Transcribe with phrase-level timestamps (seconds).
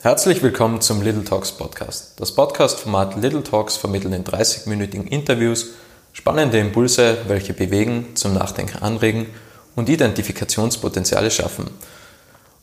[0.00, 2.12] Herzlich willkommen zum Little Talks Podcast.
[2.20, 5.70] Das Podcast-Format Little Talks vermittelt in 30-minütigen Interviews
[6.12, 9.26] spannende Impulse, welche bewegen, zum Nachdenken anregen
[9.74, 11.68] und Identifikationspotenziale schaffen.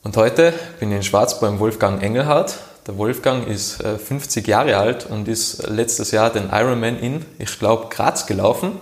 [0.01, 2.57] Und heute bin ich in Schwarz beim Wolfgang Engelhardt.
[2.87, 7.59] Der Wolfgang ist 50 äh, Jahre alt und ist letztes Jahr den Ironman in, ich
[7.59, 8.79] glaube, Graz gelaufen.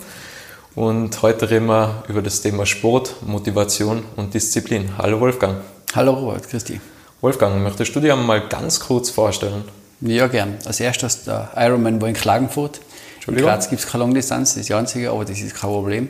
[0.75, 4.95] Und heute reden wir über das Thema Sport, Motivation und Disziplin.
[4.99, 5.61] Hallo Wolfgang.
[5.95, 6.79] Hallo Robert, Christi.
[7.23, 9.63] Wolfgang, möchtest du dir mal ganz kurz vorstellen?
[10.01, 10.57] Ja, gern.
[10.65, 12.81] Als erstes der Ironman war in Klagenfurt.
[13.25, 16.09] In Graz gibt es keine Langdistanz, das ist die einzige, aber das ist kein Problem.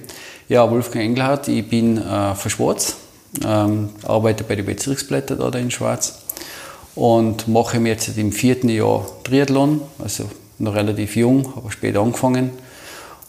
[0.49, 2.95] Ja, Wolfgang Engelhardt, ich bin äh, von Schwarz,
[3.45, 6.18] ähm, arbeite bei den Bezirksblättern da in Schwarz
[6.95, 12.49] und mache mir jetzt im vierten Jahr Triathlon, also noch relativ jung, aber spät angefangen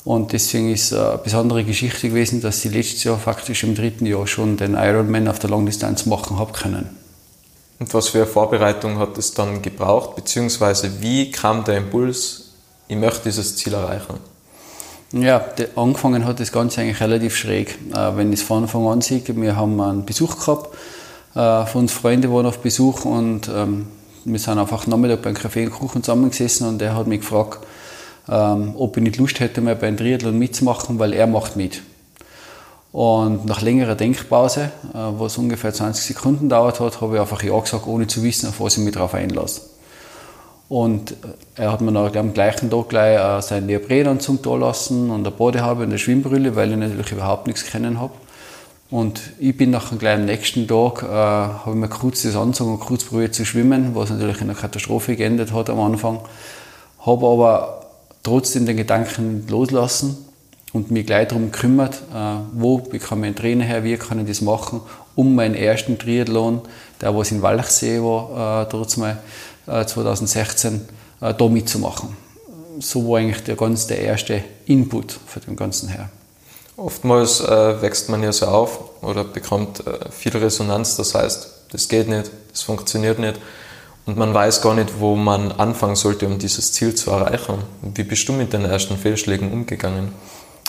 [0.05, 4.07] und deswegen ist es eine besondere Geschichte gewesen, dass ich letztes Jahr faktisch im dritten
[4.07, 7.04] Jahr schon den Ironman auf der Langdistanz machen habe können.
[7.85, 12.55] Und was für eine Vorbereitung hat es dann gebraucht, beziehungsweise wie kam der Impuls,
[12.89, 14.15] ich möchte dieses Ziel erreichen?
[15.13, 15.45] Ja,
[15.77, 17.79] angefangen hat das Ganze eigentlich relativ schräg.
[17.95, 20.75] Äh, wenn ich es von Anfang an sehe, wir haben einen Besuch gehabt,
[21.35, 23.89] äh, von uns Freunde waren auf Besuch und ähm,
[24.25, 27.59] wir sind einfach Nachmittag beim Kaffee und Kuchen zusammengesessen und er hat mich gefragt,
[28.31, 31.83] ähm, ob ich nicht Lust hätte, mal beim Triathlon mitzumachen, weil er macht mit.
[32.95, 37.59] Und nach längerer Denkpause, äh, was ungefähr 20 Sekunden dauert hat, habe ich einfach Ja
[37.59, 39.63] gesagt, ohne zu wissen, auf was ich mich darauf einlasse.
[40.69, 41.15] Und äh,
[41.57, 45.83] er hat mir nach am gleichen Tag gleich seinen Neoprenanzug da lassen und eine Badehaube
[45.83, 48.15] und eine Schwimmbrille, weil ich natürlich überhaupt nichts kennen habe.
[48.91, 52.79] Und ich bin nach gleich am nächsten Tag, äh, habe mir kurz das Anzug und
[52.79, 56.21] kurz probiert zu schwimmen, was natürlich in einer Katastrophe geendet hat am Anfang.
[57.05, 57.87] Habe aber
[58.23, 60.17] trotzdem den Gedanken loslassen
[60.75, 64.27] und mich gleich darum gekümmert, äh, wo bekomme ich einen Trainer her, wie kann ich
[64.27, 64.83] das machen,
[65.15, 66.61] um meinen ersten Triathlon,
[67.01, 69.19] der was in Walchsee war, äh, dort mal,
[69.67, 70.87] äh, 2016,
[71.21, 72.17] äh, da mitzumachen.
[72.81, 76.11] So war eigentlich der, ganz der erste Input von dem Ganzen her.
[76.77, 81.89] Oftmals äh, wächst man ja so auf oder bekommt äh, viel Resonanz, das heißt, das
[81.89, 83.39] geht nicht, das funktioniert nicht
[84.07, 87.59] und man weiß gar nicht, wo man anfangen sollte, um dieses Ziel zu erreichen.
[87.81, 90.13] Wie bist du mit den ersten Fehlschlägen umgegangen?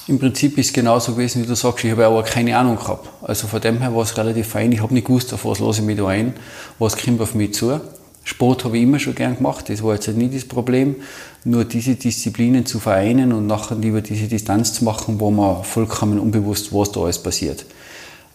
[0.07, 1.83] Im Prinzip ist es genauso gewesen, wie du sagst.
[1.83, 3.09] Ich habe aber keine Ahnung gehabt.
[3.23, 4.71] Also von dem her war es relativ fein.
[4.71, 6.33] Ich habe nicht gewusst, auf was lasse ich mich da ein,
[6.77, 7.79] was kommt auf mich zu.
[8.23, 10.95] Sport habe ich immer schon gern gemacht, das war jetzt nicht das Problem.
[11.43, 16.19] Nur diese Disziplinen zu vereinen und nachher über diese Distanz zu machen, wo man vollkommen
[16.19, 17.65] unbewusst, was da alles passiert.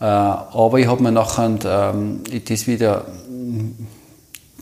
[0.01, 3.07] Äh, aber ich habe mir nachher ähm, das wieder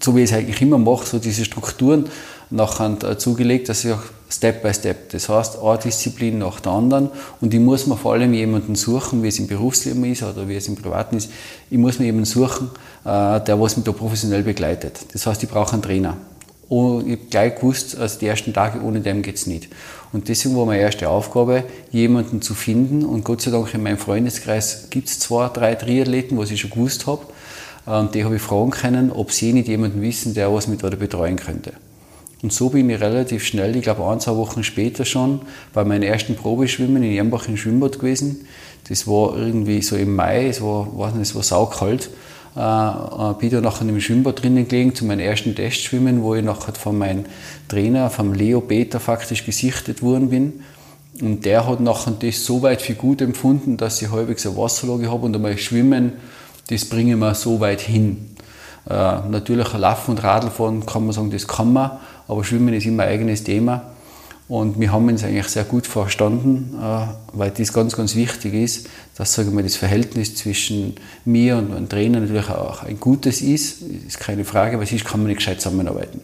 [0.01, 2.09] so wie ich es eigentlich immer mache, so diese Strukturen
[2.51, 6.73] nachher äh, zugelegt, dass ich auch Step by Step, das heißt, eine Disziplin nach der
[6.73, 7.11] anderen
[7.41, 10.57] und ich muss mir vor allem jemanden suchen, wie es im Berufsleben ist oder wie
[10.57, 11.31] es im Privaten ist,
[11.71, 12.71] ich muss mir jemanden suchen,
[13.05, 14.99] äh, der was mich da professionell begleitet.
[15.13, 16.17] Das heißt, ich brauche einen Trainer.
[16.69, 19.69] Und ich habe gleich gewusst, also die ersten Tage ohne dem geht es nicht.
[20.13, 23.07] Und deswegen war meine erste Aufgabe, jemanden zu finden.
[23.07, 26.71] Und Gott sei Dank in meinem Freundeskreis gibt es zwei, drei Triathleten, was ich schon
[26.71, 27.23] gewusst habe.
[27.87, 30.97] Und die habe ich fragen können, ob sie nicht jemanden wissen, der was mit oder
[30.97, 31.73] betreuen könnte.
[32.43, 35.41] Und so bin ich relativ schnell, ich glaube ein, zwei Wochen später schon,
[35.73, 38.47] bei meinem ersten Probeschwimmen in Jambach im Schwimmbad gewesen.
[38.89, 42.11] Das war irgendwie so im Mai, es war, weiß nicht, es war saukalt.
[42.57, 46.45] Äh, äh, bin da nachher im Schwimmbad drinnen gelegen zu meinem ersten Testschwimmen, wo ich
[46.45, 47.25] nachher von meinem
[47.69, 50.65] Trainer, vom Leo Peter, faktisch gesichtet worden bin.
[51.21, 55.11] Und der hat nachher das so weit für gut empfunden, dass ich halbwegs eine Wasserlage
[55.11, 56.13] habe und einmal Schwimmen
[56.69, 58.29] das bringen wir so weit hin.
[58.89, 58.93] Äh,
[59.29, 61.93] natürlich Laufen und Radlfahren kann man sagen, das kann man,
[62.29, 63.91] aber Schwimmen ist immer ein eigenes Thema.
[64.49, 68.89] Und wir haben uns eigentlich sehr gut verstanden, äh, weil das ganz, ganz wichtig ist,
[69.17, 70.95] dass sagen wir, das Verhältnis zwischen
[71.27, 73.83] mir und meinem Trainer natürlich auch ein gutes ist.
[73.83, 76.21] Ist keine Frage, weil sonst kann man nicht gescheit zusammenarbeiten.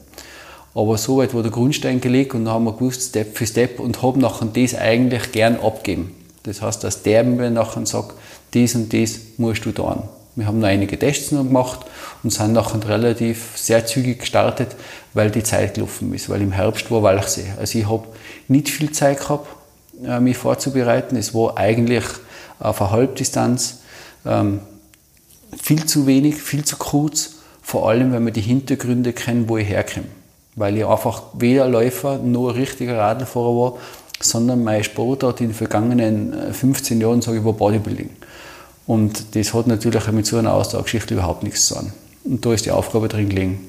[0.75, 3.78] Aber so weit wurde der Grundstein gelegt und dann haben wir gewusst, Step für Step
[3.78, 6.12] und haben nachher das eigentlich gern abgeben.
[6.44, 8.15] Das heißt, dass der mir nachher sagt,
[8.53, 10.03] das und das musst du tun.
[10.37, 11.81] Wir haben noch einige Tests noch gemacht
[12.22, 14.75] und sind nachher relativ sehr zügig gestartet,
[15.13, 17.53] weil die Zeit gelaufen ist, weil im Herbst war Walchsee.
[17.59, 18.07] Also ich habe
[18.48, 19.47] nicht viel Zeit gehabt,
[20.04, 21.16] äh, mich vorzubereiten.
[21.16, 22.04] Es war eigentlich
[22.59, 23.81] auf einer Halbdistanz
[24.27, 24.60] ähm,
[25.60, 29.69] viel zu wenig, viel zu kurz, vor allem wenn man die Hintergründe kennt, wo ich
[29.69, 30.07] herkomme.
[30.57, 33.78] Weil ich einfach weder Läufer noch ein richtiger Radlfahrer war,
[34.21, 38.10] sondern mein Sportart in den vergangenen 15 Jahren, sage ich, war Bodybuilding.
[38.86, 41.92] Und das hat natürlich mit so einer Ausdauergeschichte überhaupt nichts zu tun.
[42.25, 43.60] Und da ist die Aufgabe drin gelegen.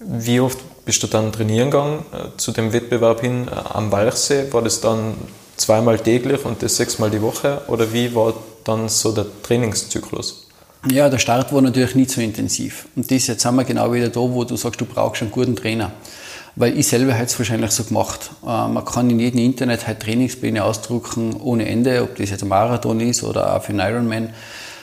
[0.00, 4.52] Wie oft bist du dann trainieren gegangen äh, zu dem Wettbewerb hin äh, am Walchsee?
[4.52, 5.14] War das dann
[5.56, 7.62] zweimal täglich und das sechsmal die Woche?
[7.68, 8.34] Oder wie war
[8.64, 10.46] dann so der Trainingszyklus?
[10.90, 12.86] Ja, der Start war natürlich nicht so intensiv.
[12.94, 15.56] Und das jetzt sind wir genau wieder da, wo du sagst, du brauchst einen guten
[15.56, 15.92] Trainer.
[16.58, 18.30] Weil ich selber hätte es wahrscheinlich so gemacht.
[18.42, 22.48] Äh, man kann in jedem Internet halt Trainingspläne ausdrucken ohne Ende, ob das jetzt ein
[22.48, 24.24] Marathon ist oder auch für einen Ironman.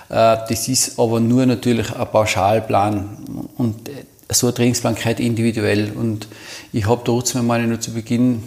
[0.10, 3.18] Äh, das ist aber nur natürlich ein Pauschalplan.
[3.58, 3.90] Und
[4.30, 5.92] so ein Trainingsplan gehört individuell.
[5.92, 6.28] Und
[6.72, 8.44] ich habe trotzdem mal nur zu Beginn,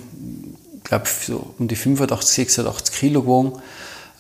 [0.85, 3.61] glaube so um die 85, 86 Kilo gewogen.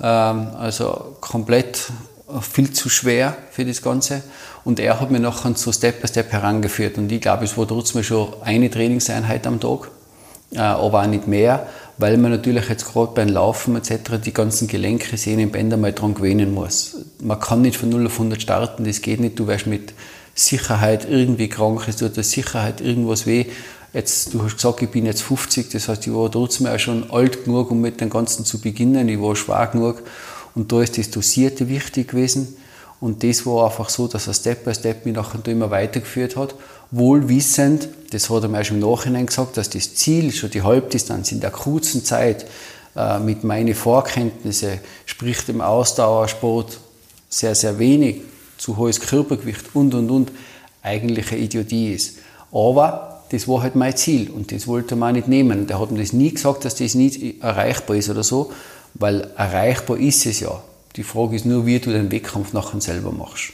[0.01, 1.93] Ähm, also komplett
[2.41, 4.23] viel zu schwer für das Ganze.
[4.65, 6.99] Und er hat mir nachher so Step by Step herangeführt.
[6.99, 9.91] Und ich glaube, es war trotzdem schon eine Trainingseinheit am Tag,
[10.53, 11.67] äh, aber auch nicht mehr,
[11.99, 14.19] weil man natürlich jetzt gerade beim Laufen etc.
[14.25, 16.97] die ganzen Gelenke, Sehnen, Bänder mal dran gewöhnen muss.
[17.21, 19.39] Man kann nicht von 0 auf 100 starten, das geht nicht.
[19.39, 19.95] Du wirst mit
[20.35, 23.47] Sicherheit irgendwie krank, es tut der Sicherheit irgendwas weh.
[23.93, 27.11] Jetzt, du hast gesagt, ich bin jetzt 50, das heißt, ich war trotzdem auch schon
[27.11, 29.09] alt genug, um mit dem Ganzen zu beginnen.
[29.09, 30.03] Ich war schwach genug
[30.57, 32.57] und da ist das Dosierte wichtig gewesen.
[32.99, 36.55] Und das war einfach so, dass er Step by Step mich nachher immer weitergeführt hat.
[36.91, 40.63] Wohl wissend, das hat er mir schon im Nachhinein gesagt, dass das Ziel, schon die
[40.63, 42.47] Halbdistanz in der kurzen Zeit
[42.97, 46.79] äh, mit meinen Vorkenntnissen, sprich dem Ausdauersport,
[47.29, 48.23] sehr, sehr wenig,
[48.57, 50.33] zu hohes Körpergewicht und, und, und,
[50.83, 52.19] eigentlich eine Idiotie ist.
[52.51, 55.67] Aber das war halt mein Ziel und das wollte man nicht nehmen.
[55.67, 58.53] Der hat mir das nie gesagt, dass das nicht erreichbar ist oder so,
[58.99, 60.63] weil erreichbar ist es ja.
[60.97, 63.53] Die Frage ist nur, wie du den Wettkampf nachher selber machst.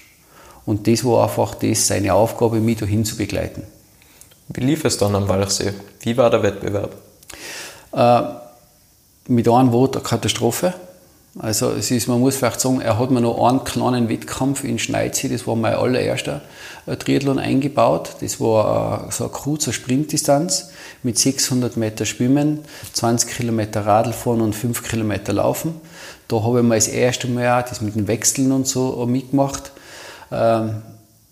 [0.64, 3.64] Und das war einfach das, seine Aufgabe, mich dahin zu begleiten.
[4.48, 5.72] Wie lief es dann am Walchsee?
[6.00, 6.94] Wie war der Wettbewerb?
[7.92, 8.22] Äh,
[9.28, 10.74] mit einem Wort eine Katastrophe.
[11.38, 14.78] Also es ist, man muss vielleicht sagen, er hat mir noch einen kleinen Wettkampf in
[14.78, 16.42] Schneidsee, das war mein allererster
[16.84, 18.16] äh, Triathlon eingebaut.
[18.20, 20.70] Das war äh, so eine kurze Sprintdistanz
[21.02, 22.58] mit 600 Meter Schwimmen,
[22.92, 25.74] 20 Kilometer Radl fahren und 5 Kilometer Laufen.
[26.28, 29.72] Da habe ich mal das erste Mal das mit den Wechseln und so mitgemacht.
[30.30, 30.82] Ähm,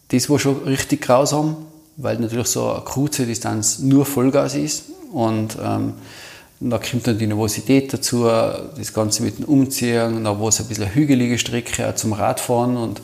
[0.08, 1.56] das war schon richtig grausam,
[1.98, 5.56] weil natürlich so eine kurze Distanz nur Vollgas ist und
[6.60, 10.60] ähm, da kommt dann die Nervosität dazu, das Ganze mit dem Umziehen, da war es
[10.60, 12.76] ein bisschen eine hügelige Strecke auch zum Radfahren.
[12.76, 13.00] Und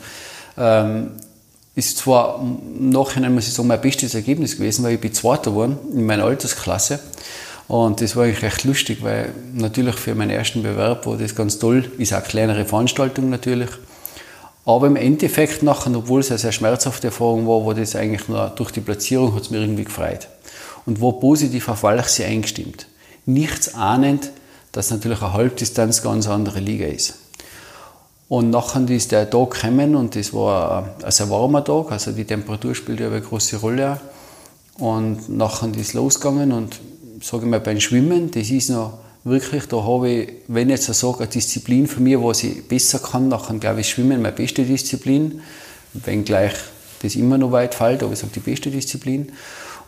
[0.57, 1.11] ähm,
[1.75, 5.51] ist zwar im Nachhinein, muss ich sagen, mein bestes Ergebnis gewesen, weil ich bin Zweiter
[5.51, 6.99] geworden in meiner Altersklasse.
[7.67, 11.59] Und das war eigentlich recht lustig, weil natürlich für meinen ersten Bewerb war das ganz
[11.59, 13.69] toll, ist auch eine kleinere Veranstaltung natürlich,
[14.65, 18.51] aber im Endeffekt nachher, obwohl es eine sehr schmerzhafte Erfahrung war, war das eigentlich nur
[18.55, 20.27] durch die Platzierung hat es mir irgendwie gefreut.
[20.85, 22.87] Und war positiv auf Walchsee eingestimmt
[23.27, 24.31] nichts ahnend,
[24.71, 27.15] dass natürlich eine Halbdistanz ganz andere Liga ist.
[28.29, 32.25] Und nachher ist der Tag gekommen und das war ein sehr warmer Tag, also die
[32.25, 33.99] Temperatur spielt ja eine große Rolle.
[34.79, 36.79] Und nachher ist losgegangen und
[37.21, 40.93] sage ich mal beim Schwimmen, das ist noch wirklich, da habe ich, wenn ich jetzt
[40.93, 44.63] sage, eine Disziplin für mich, was ich besser kann, nachher glaube ich Schwimmen meine beste
[44.63, 45.41] Disziplin,
[45.93, 46.53] wenngleich
[47.01, 49.31] das immer noch weit fällt, aber ich sage die beste Disziplin.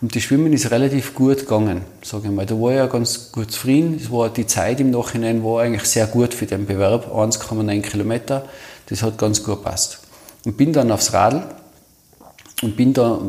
[0.01, 2.46] Und das Schwimmen ist relativ gut gegangen, sage ich mal.
[2.46, 4.00] Da war ich ja ganz gut zufrieden.
[4.01, 8.46] Es war, die Zeit im Nachhinein war eigentlich sehr gut für den Bewerb, 1,9 Kilometer.
[8.88, 10.00] Das hat ganz gut gepasst.
[10.46, 11.44] Und bin dann aufs Radl
[12.62, 13.19] und bin da,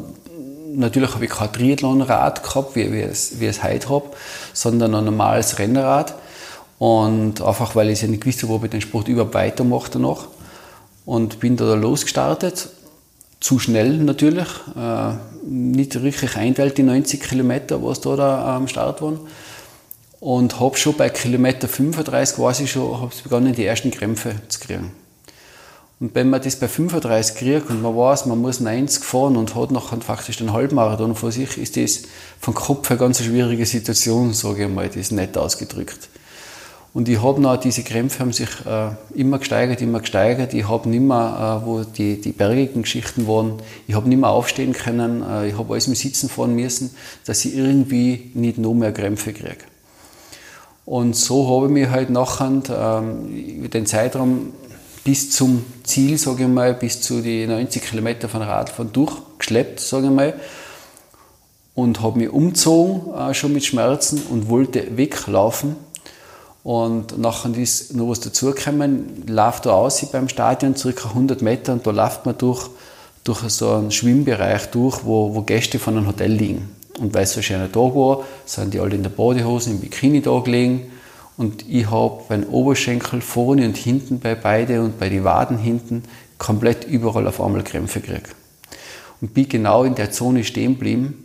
[0.72, 4.06] natürlich habe ich kein Triathlonrad gehabt, wie, wie, es, wie ich es heute habe,
[4.52, 6.14] sondern ein normales Rennrad.
[6.78, 10.28] Und einfach, weil ich ja nicht wusste, ob ich den Sport überhaupt weitermache danach.
[11.04, 12.68] Und bin da losgestartet
[13.40, 19.02] zu schnell natürlich, äh, nicht richtig einteilt, die 90 Kilometer, was da, da am Start
[19.02, 19.20] waren.
[20.20, 24.92] Und habe schon bei Kilometer 35 quasi schon hab's begonnen, die ersten Krämpfe zu kriegen.
[25.98, 29.54] Und wenn man das bei 35 kriegt und man weiß, man muss 90 fahren und
[29.54, 32.02] hat noch faktisch den Halbmarathon vor sich, ist das
[32.40, 36.08] vom Kopf her ganz eine schwierige Situation, sage ich mal, das ist nett ausgedrückt.
[36.92, 40.54] Und ich habe noch, diese Krämpfe haben sich äh, immer gesteigert, immer gesteigert.
[40.54, 44.30] Ich habe nicht mehr, äh, wo die, die bergigen Geschichten waren, ich habe nicht mehr
[44.30, 46.90] aufstehen können, äh, ich habe alles mit Sitzen fahren müssen,
[47.26, 49.64] dass ich irgendwie nicht noch mehr Krämpfe kriege.
[50.84, 54.52] Und so habe ich mich halt nachher ähm, den Zeitraum
[55.04, 60.06] bis zum Ziel, sage ich mal, bis zu die 90 Kilometer von Radfahren durchgeschleppt, sage
[60.06, 60.34] ich mal.
[61.76, 65.76] Und habe mich umgezogen, äh, schon mit Schmerzen und wollte weglaufen
[66.62, 71.86] und nachher ist noch was dazugekommen, läuft da aus beim Stadion, circa 100 Meter, und
[71.86, 72.68] da läuft man durch,
[73.24, 76.70] durch so einen Schwimmbereich durch, wo, wo Gäste von einem Hotel liegen.
[76.98, 80.20] Und weil es so schöner Tag war, sind die alle in der Badehose, im Bikini
[80.20, 80.92] da gelegen.
[81.38, 86.04] Und ich habe beim Oberschenkel vorne und hinten bei beide und bei den Waden hinten
[86.36, 88.34] komplett überall auf einmal Krämpfe gekriegt.
[89.22, 91.24] Und bin genau in der Zone stehen geblieben,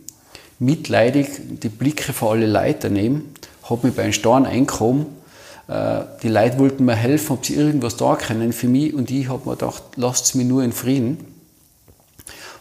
[0.58, 1.28] mitleidig
[1.62, 3.34] die Blicke vor alle Leute nehmen,
[3.68, 5.25] habe mich bei einem Stein eingehoben Äh,
[5.68, 9.48] die Leute wollten mir helfen, ob sie irgendwas da können für mich und ich habe
[9.48, 11.18] mir gedacht, lasst mich nur in Frieden.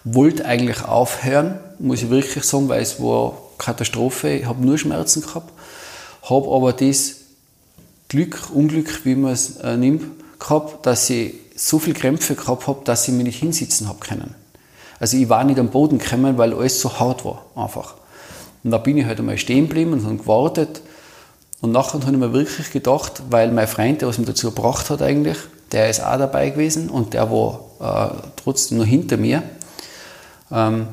[0.03, 4.29] Wollte eigentlich aufhören, muss ich wirklich sagen, weil es war Katastrophe.
[4.29, 5.51] Ich habe nur Schmerzen gehabt,
[6.23, 7.17] habe aber das
[8.07, 10.03] Glück, Unglück, wie man es äh, nimmt,
[10.39, 14.35] gehabt, dass ich so viel Krämpfe gehabt habe, dass ich mich nicht hinsitzen habe können.
[14.99, 17.95] Also ich war nicht am Boden gekommen, weil alles so hart war, einfach.
[18.63, 20.81] Und da bin ich halt einmal stehen geblieben und habe gewartet.
[21.65, 24.91] Und nachher habe ich mir wirklich gedacht, weil mein Freund, der was mich dazu gebracht
[24.91, 25.37] hat eigentlich,
[25.71, 29.41] der ist auch dabei gewesen und der war äh, trotzdem noch hinter mir.
[30.51, 30.85] Ähm,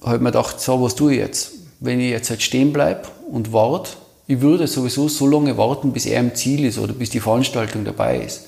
[0.00, 1.50] habe ich mir gedacht, so, was tue ich jetzt?
[1.80, 3.90] Wenn ich jetzt halt stehen bleibe und warte,
[4.28, 7.84] ich würde sowieso so lange warten, bis er im Ziel ist oder bis die Veranstaltung
[7.84, 8.46] dabei ist.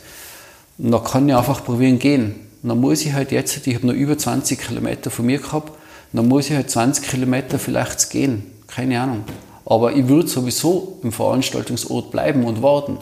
[0.79, 2.47] Und dann kann ich einfach probieren gehen.
[2.63, 5.73] Und dann muss ich halt jetzt, ich habe noch über 20 Kilometer von mir gehabt,
[6.13, 8.53] dann muss ich halt 20 Kilometer vielleicht gehen.
[8.69, 9.25] Keine Ahnung.
[9.71, 12.99] Aber ich würde sowieso im Veranstaltungsort bleiben und warten.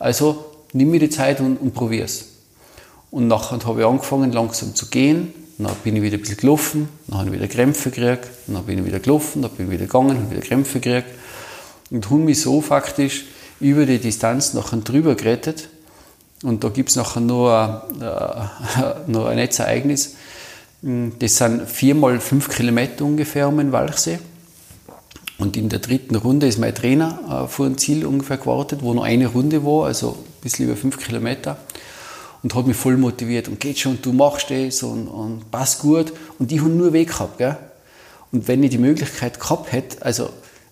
[0.00, 2.24] Also nimm mir die Zeit und, und es.
[3.12, 5.32] Und nachher habe ich angefangen, langsam zu gehen.
[5.58, 8.78] Dann bin ich wieder ein bisschen gelaufen, dann habe ich wieder Krämpfe gekriegt, dann bin
[8.78, 11.06] ich wieder gelaufen, dann bin ich wieder gegangen, habe wieder Krämpfe gekriegt.
[11.92, 13.26] Und habe mich so faktisch
[13.60, 15.68] über die Distanz nachher drüber gerettet.
[16.42, 20.16] Und da gibt es nachher nur, äh, noch ein Netzereignis.
[20.82, 24.18] Das sind vier mal fünf Kilometer ungefähr um den Walchsee.
[25.40, 28.92] Und in der dritten Runde ist mein Trainer äh, vor dem Ziel ungefähr gewartet, wo
[28.92, 31.56] noch eine Runde war, also ein bisschen über fünf Kilometer.
[32.42, 36.12] Und hat mich voll motiviert und geht schon, du machst das und, und passt gut.
[36.38, 37.38] Und die haben nur Weg gehabt.
[37.38, 37.56] Gell?
[38.32, 40.28] Und wenn ich die Möglichkeit gehabt hätte, also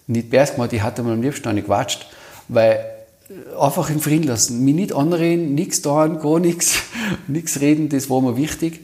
[0.06, 2.06] nicht Bärs gemacht, ich hatte mal am liebsten nicht gewatscht,
[2.48, 2.84] weil
[3.30, 6.82] äh, einfach in Frieden lassen, mich nicht anreden, nichts tun, gar nichts,
[7.26, 8.80] nichts reden, das war mir wichtig.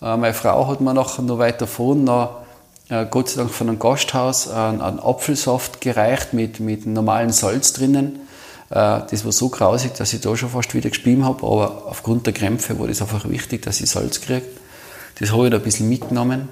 [0.00, 2.47] Äh, meine Frau hat mir nachher noch weiter vorne noch
[2.88, 7.72] äh, Gott sei Dank von einem Gasthaus einen, einen Apfelsaft gereicht mit, mit normalem Salz
[7.72, 8.20] drinnen.
[8.70, 12.26] Äh, das war so grausig, dass ich da schon fast wieder gespielt habe, aber aufgrund
[12.26, 14.46] der Krämpfe war das einfach wichtig, dass ich Salz kriege.
[15.18, 16.48] Das habe ich da ein bisschen mitgenommen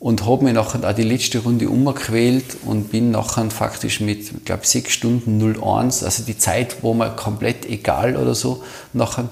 [0.00, 4.44] und habe mich nachher auch die letzte Runde umgequält und bin nachher faktisch mit, ich
[4.44, 9.28] glaube, 6 Stunden 01, also die Zeit war mir komplett egal oder so, nachher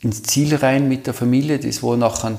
[0.00, 1.60] ins Ziel rein mit der Familie.
[1.60, 2.36] Das war nachher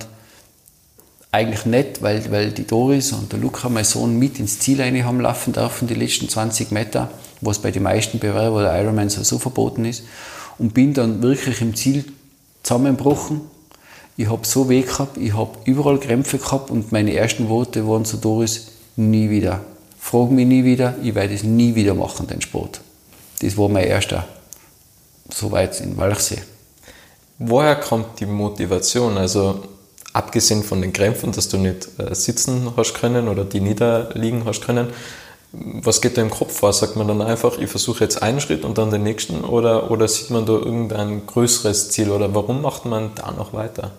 [1.33, 5.03] eigentlich nicht, weil, weil die Doris und der Luca, mein Sohn, mit ins Ziel rein
[5.03, 7.09] haben laufen dürfen, die letzten 20 Meter,
[7.41, 10.03] was bei den meisten Bewerbern der Ironman so verboten ist.
[10.59, 12.05] Und bin dann wirklich im Ziel
[12.61, 13.41] zusammengebrochen.
[14.15, 18.05] Ich habe so weh gehabt, ich habe überall Krämpfe gehabt und meine ersten Worte waren
[18.05, 19.61] zu Doris, nie wieder.
[19.99, 22.81] Frag mich nie wieder, ich werde es nie wieder machen, den Sport.
[23.41, 24.27] Das war mein erster,
[25.33, 26.43] soweit in Walchsee.
[27.39, 29.17] Woher kommt die Motivation?
[29.17, 29.63] Also
[30.13, 34.61] abgesehen von den Krämpfen, dass du nicht äh, sitzen hast können oder die niederliegen hast
[34.61, 34.87] können,
[35.53, 36.73] was geht da im Kopf vor?
[36.73, 40.07] Sagt man dann einfach, ich versuche jetzt einen Schritt und dann den nächsten oder, oder
[40.07, 43.91] sieht man da irgendein größeres Ziel oder warum macht man da noch weiter?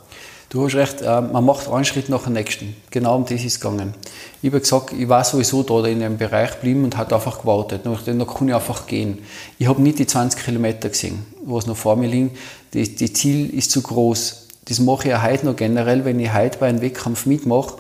[0.49, 2.77] Du hast recht, äh, man macht einen Schritt nach dem nächsten.
[2.91, 3.95] Genau um das ist es gegangen.
[4.43, 7.83] Ich habe gesagt, ich war sowieso da in dem Bereich geblieben und hat einfach gewartet.
[7.85, 9.19] Nachdem, da kann ich einfach gehen.
[9.59, 12.33] Ich habe nicht die 20 Kilometer gesehen, was noch vor mir liegen.
[12.73, 16.59] Das Ziel ist zu groß das mache ich auch heute noch generell, wenn ich heute
[16.59, 17.77] bei einem Wettkampf mitmache,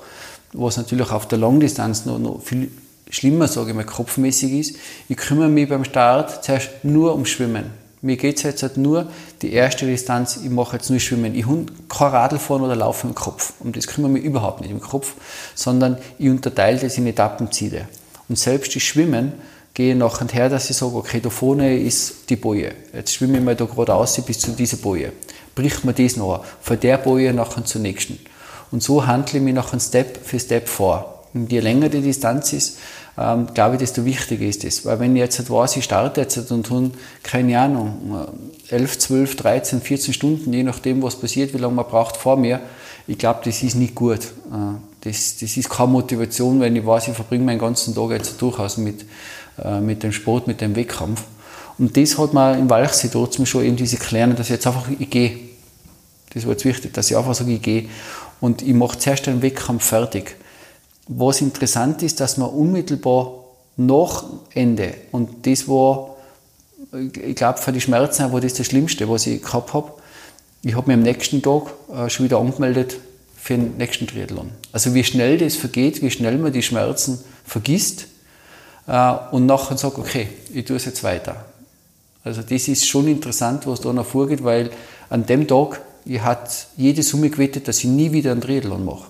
[0.52, 2.70] was natürlich auf der Langdistanz noch, noch viel
[3.08, 4.76] schlimmer, sage ich mal, kopfmäßig ist.
[5.08, 7.64] Ich kümmere mich beim Start zuerst nur ums Schwimmen.
[8.02, 9.06] Mir geht es jetzt halt nur
[9.40, 11.34] die erste Distanz, ich mache jetzt nur Schwimmen.
[11.34, 13.54] Ich habe kein Radl fahren oder Laufen im Kopf.
[13.60, 15.14] Um das kümmere ich mich überhaupt nicht im Kopf,
[15.54, 17.88] sondern ich unterteile das in Etappenziele.
[18.28, 19.32] Und selbst das Schwimmen
[19.72, 22.74] gehe ich nachher her, dass ich sage, okay, da vorne ist die Boje.
[22.92, 25.12] Jetzt schwimme ich mal da gerade aus bis zu dieser Boje
[25.54, 28.18] bricht man das noch, von der Boje nachher zur nächsten.
[28.70, 31.24] Und so handle ich mich nachher Step für Step vor.
[31.32, 32.78] Und je länger die Distanz ist,
[33.16, 34.84] ähm, glaube ich, desto wichtiger ist es.
[34.84, 36.92] Weil wenn ich jetzt weiß, ich starte jetzt und tun,
[37.22, 38.26] keine Ahnung,
[38.70, 42.60] 11, 12, 13, 14 Stunden, je nachdem, was passiert, wie lange man braucht vor mir,
[43.06, 44.20] ich glaube, das ist nicht gut.
[44.20, 48.40] Äh, das, das ist keine Motivation, wenn ich weiß, ich verbringe meinen ganzen Tag jetzt
[48.40, 49.04] durchaus mit,
[49.62, 51.22] äh, mit dem Sport, mit dem Wettkampf.
[51.78, 54.86] Und das hat man im Walchsee trotzdem schon eben diese Klären, dass ich jetzt einfach,
[54.98, 55.43] ich gehe.
[56.34, 57.88] Das war jetzt wichtig, dass ich einfach ich gehe.
[58.40, 60.36] Und ich mache zuerst den Wettkampf fertig.
[61.06, 63.32] Was interessant ist, dass man unmittelbar
[63.76, 66.16] nach Ende, und das war,
[66.92, 69.92] ich glaube, für die Schmerzen war das das Schlimmste, was ich gehabt habe.
[70.62, 72.96] Ich habe mich am nächsten Tag äh, schon wieder angemeldet
[73.36, 74.50] für den nächsten Triathlon.
[74.72, 78.06] Also wie schnell das vergeht, wie schnell man die Schmerzen vergisst
[78.86, 81.44] äh, und nachher sagt, okay, ich tue es jetzt weiter.
[82.22, 84.70] Also das ist schon interessant, was da noch vorgeht, weil
[85.10, 89.04] an dem Tag, ich hatte jede Summe gewettet, dass ich nie wieder einen Triathlon mache.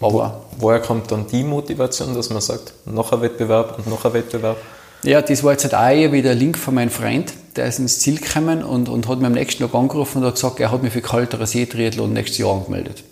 [0.00, 4.04] Aber Wo, woher kommt dann die Motivation, dass man sagt, noch ein Wettbewerb und noch
[4.04, 4.56] ein Wettbewerb?
[5.02, 8.00] Ja, das war jetzt halt auch wieder ein Link von meinem Freund, der ist ins
[8.00, 10.82] Ziel gekommen und, und hat mir am nächsten Tag angerufen und hat gesagt, er hat
[10.82, 13.02] mich für kalterer See-Triathlon nächstes Jahr angemeldet.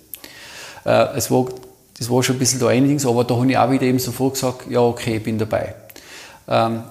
[0.85, 1.47] Äh, es war,
[1.99, 4.35] das war schon ein bisschen da einiges, aber da habe ich auch wieder eben sofort
[4.35, 5.75] gesagt, ja okay, ich bin dabei.
[6.47, 6.83] Ähm,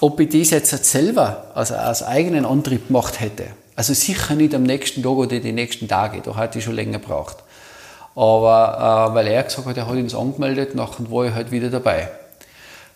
[0.00, 4.62] ob ich das jetzt selber als, als eigenen Antrieb gemacht hätte, also sicher nicht am
[4.62, 7.36] nächsten Tag oder die nächsten Tage, da hätte ich schon länger gebraucht.
[8.14, 11.68] Aber äh, weil er gesagt hat, er hat uns angemeldet, nachher war ich halt wieder
[11.68, 12.08] dabei.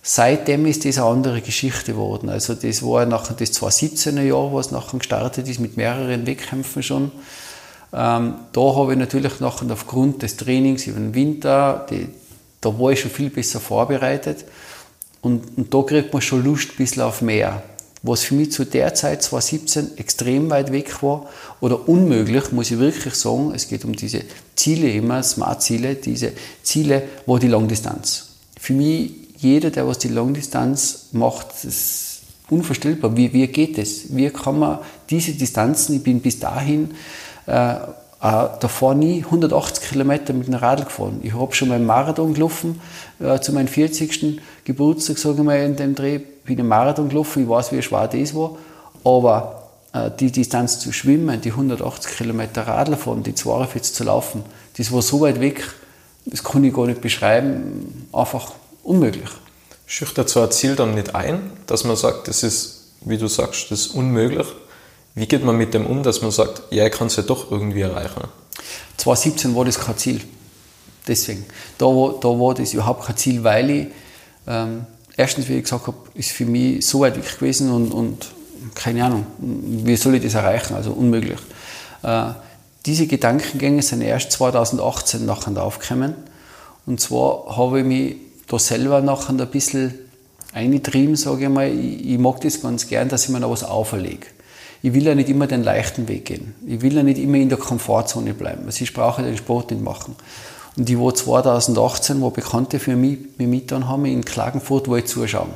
[0.03, 2.31] Seitdem ist das eine andere Geschichte geworden.
[2.31, 7.13] Also das war nachher das 2017er Jahr, was nachher gestartet ist mit mehreren Wettkämpfen schon.
[7.93, 12.09] Ähm, da habe ich natürlich nachher aufgrund des Trainings über den Winter, die,
[12.63, 14.47] da war ich schon viel besser vorbereitet.
[15.21, 17.63] Und, und da kriegt man schon Lust ein bisschen auf mehr.
[18.03, 21.29] Was für mich zu der Zeit 2017 extrem weit weg war
[21.61, 23.53] oder unmöglich, muss ich wirklich sagen.
[23.55, 24.23] Es geht um diese
[24.57, 28.29] Ziele immer, Smart-Ziele, diese Ziele, wo die Langdistanz.
[28.59, 33.17] Für mich jeder, der was die Langdistanz macht, ist unvorstellbar.
[33.17, 34.15] Wie, wie geht es?
[34.15, 34.79] Wie kann man
[35.09, 36.91] diese Distanzen, ich bin bis dahin
[37.47, 37.75] äh,
[38.23, 41.21] äh, davor nie 180 Kilometer mit einem Radl gefahren.
[41.23, 42.81] Ich habe schon mal einen Marathon gelaufen,
[43.19, 44.41] äh, zu meinem 40.
[44.71, 48.09] Geburtstag, sage ich mal, in dem Dreh, bin ich Marathon gelaufen, ich weiß, wie schwer
[48.09, 48.57] das war,
[49.05, 54.45] aber äh, die Distanz zu schwimmen, die 180 Kilometer Radl fahren, die 42 zu laufen,
[54.77, 55.65] das war so weit weg,
[56.27, 59.31] das kann ich gar nicht beschreiben, einfach unmöglich.
[59.87, 63.71] Schüchtert so ein Ziel dann nicht ein, dass man sagt, das ist, wie du sagst,
[63.71, 64.47] das ist unmöglich?
[65.17, 67.51] Wie geht man mit dem um, dass man sagt, ja, ich kann es ja doch
[67.51, 68.23] irgendwie erreichen?
[68.99, 70.21] 2017 war das kein Ziel.
[71.09, 71.45] Deswegen.
[71.79, 73.87] Da da war das überhaupt kein Ziel, weil ich,
[74.47, 78.27] ähm, erstens, wie ich gesagt habe, ist für mich so weit weg gewesen und, und
[78.75, 80.75] keine Ahnung, wie soll ich das erreichen?
[80.75, 81.39] Also unmöglich.
[82.03, 82.33] Äh,
[82.87, 86.15] diese Gedankengänge sind erst 2018 nachher aufgekommen.
[86.87, 88.17] Und zwar habe ich mich
[88.49, 89.95] da selber nachher ein bisschen
[90.53, 91.69] eingetrieben, sage ich mal.
[91.69, 94.27] Ich, ich, mag das ganz gern, dass ich mir noch was auferlege.
[94.83, 96.55] Ich will ja nicht immer den leichten Weg gehen.
[96.67, 98.65] Ich will ja nicht immer in der Komfortzone bleiben.
[98.65, 100.17] Also ich brauche den Sport nicht machen.
[100.77, 105.51] Und ich war 2018, wo Bekannte für mich mit haben, in Klagenfurt, wo ich zuschauen.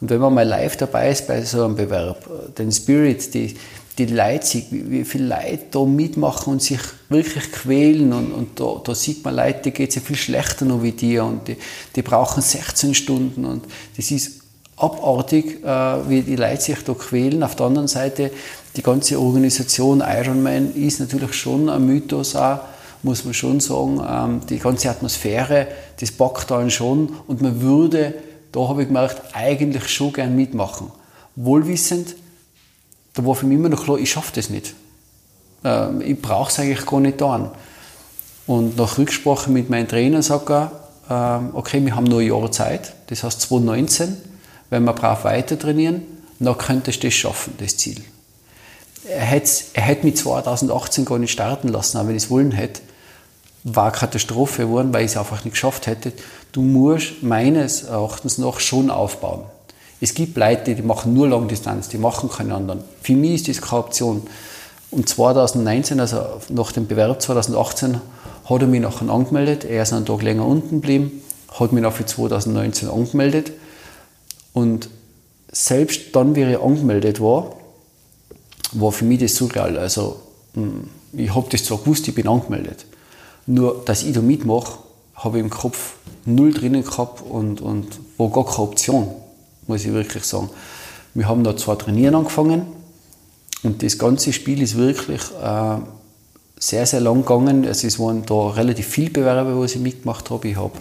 [0.00, 2.24] Und wenn man mal live dabei ist bei so einem Bewerb,
[2.56, 3.56] den Spirit, die,
[3.98, 8.94] die Leute, wie viele Leute da mitmachen und sich wirklich quälen und, und da, da
[8.94, 11.56] sieht man Leute, die geht es ja viel schlechter noch wie dir und die,
[11.96, 13.64] die brauchen 16 Stunden und
[13.96, 14.40] das ist
[14.76, 17.42] abartig, äh, wie die Leute sich da quälen.
[17.42, 18.30] Auf der anderen Seite,
[18.76, 22.60] die ganze Organisation Ironman ist natürlich schon ein Mythos auch,
[23.02, 24.00] muss man schon sagen.
[24.08, 25.68] Ähm, die ganze Atmosphäre,
[26.00, 28.14] das packt einen schon und man würde,
[28.52, 30.90] da habe ich gemerkt, eigentlich schon gern mitmachen.
[31.36, 32.16] Wohlwissend,
[33.14, 34.74] da war für mich immer noch klar, ich schaffe das nicht.
[35.64, 37.50] Ähm, ich brauche es eigentlich gar nicht tun.
[38.46, 40.72] Und nach Rücksprache mit meinem Trainer sagt er,
[41.10, 44.16] ähm, okay, wir haben nur ein Jahr Zeit, das heißt 2019,
[44.70, 46.02] wenn wir brav weiter trainieren,
[46.38, 48.02] dann könntest du das schaffen, das Ziel.
[49.08, 52.80] Er hätte, er mich 2018 gar nicht starten lassen, aber wenn ich es wollen hätte,
[53.74, 56.12] war Katastrophe geworden, weil ich es einfach nicht geschafft hätte.
[56.52, 59.42] Du musst meines Erachtens noch schon aufbauen.
[60.00, 62.84] Es gibt Leute, die machen nur Langdistanz, die machen keinen anderen.
[63.02, 64.22] Für mich ist das keine Option.
[64.90, 68.00] Und 2019, also nach dem Bewerb 2018,
[68.48, 69.64] hat er mich nachher angemeldet.
[69.64, 71.22] Er ist einen Tag länger unten geblieben,
[71.58, 73.52] hat mich noch für 2019 angemeldet.
[74.52, 74.88] Und
[75.50, 77.56] selbst dann, wie er angemeldet war,
[78.72, 79.78] war für mich das surreal.
[79.78, 80.20] Also,
[80.54, 82.86] hm, ich habe das zwar gewusst, ich bin angemeldet.
[83.48, 84.78] Nur, dass ich da mitmache,
[85.16, 89.08] habe ich im Kopf null drinnen gehabt und, und war gar keine Option
[89.68, 90.50] muss ich wirklich sagen.
[91.14, 92.62] Wir haben da zwar trainieren angefangen
[93.62, 95.76] und das ganze Spiel ist wirklich äh,
[96.58, 97.64] sehr, sehr lang gegangen.
[97.64, 100.48] Es waren da relativ viele Bewerber, wo ich mitgemacht habe.
[100.48, 100.72] Ich habe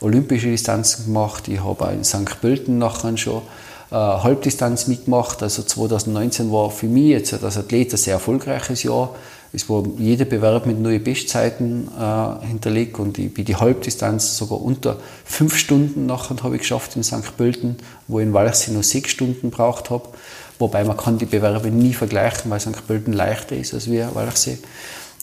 [0.00, 2.40] olympische Distanzen gemacht, ich habe in St.
[2.40, 3.42] Pölten nachher schon
[3.90, 5.42] äh, Halbdistanz mitgemacht.
[5.42, 9.14] Also 2019 war für mich jetzt als Athlet ein sehr erfolgreiches Jahr.
[9.52, 14.60] Es war jeder Bewerb mit neuen Bestzeiten äh, hinterlegt und ich bin die Halbdistanz sogar
[14.60, 17.36] unter fünf Stunden nachher habe ich geschafft in St.
[17.36, 20.08] Pölten, wo ich in Walchsee nur sechs Stunden braucht habe.
[20.60, 22.86] Wobei man kann die Bewerbe nie vergleichen, weil St.
[22.86, 24.58] Pölten leichter ist als wir Walchsee.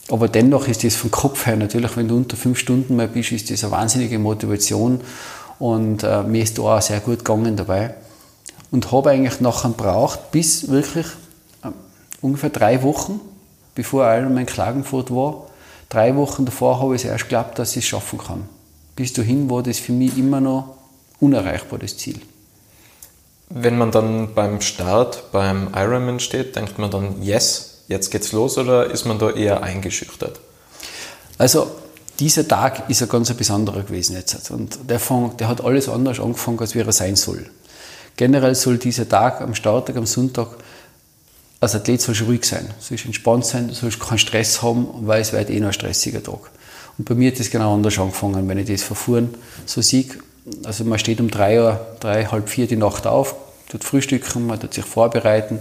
[0.10, 3.32] Aber dennoch ist das vom Kopf her natürlich, wenn du unter fünf Stunden mal bist,
[3.32, 5.02] ist das eine wahnsinnige Motivation
[5.60, 7.96] und äh, mir ist da auch sehr gut gegangen dabei.
[8.72, 11.06] Und habe eigentlich nachher braucht bis wirklich
[11.64, 11.70] äh,
[12.22, 13.22] ungefähr drei Wochen,
[13.78, 15.46] bevor Ironman Klagenfurt war.
[15.88, 18.50] Drei Wochen davor habe ich es erst geglaubt, dass ich es schaffen kann.
[18.96, 20.76] Bis dahin war das für mich immer noch
[21.20, 22.20] unerreichbar, das Ziel.
[23.50, 28.58] Wenn man dann beim Start beim Ironman steht, denkt man dann, yes, jetzt geht's los
[28.58, 30.42] oder ist man da eher eingeschüchtert?
[31.38, 31.68] Also
[32.20, 34.50] dieser Tag ist ein ganz besonderer gewesen jetzt.
[34.50, 37.46] Und der, fang, der hat alles anders angefangen, als wie er sein soll.
[38.16, 40.48] Generell soll dieser Tag am Starttag, am Sonntag,
[41.60, 45.50] als Athlet soll ruhig sein, soll entspannt sein, soll keinen Stress haben, weil es wird
[45.50, 46.52] eh noch ein stressiger Tag.
[46.98, 49.34] Und bei mir hat das genau anders angefangen, wenn ich das verfuhren
[49.66, 50.06] so sehe.
[50.64, 53.36] Also man steht um drei Uhr, drei, halb vier die Nacht auf,
[53.70, 55.60] tut frühstücken, man tut sich vorbereiten,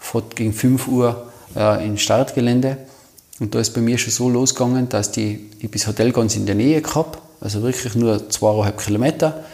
[0.00, 2.78] fährt gegen 5 Uhr äh, ins Startgelände.
[3.40, 6.46] Und da ist bei mir schon so losgegangen, dass die, ich das Hotel ganz in
[6.46, 9.44] der Nähe gehabt, also wirklich nur zweieinhalb Kilometer,